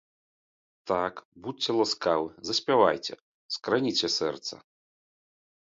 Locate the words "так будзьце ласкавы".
0.91-2.29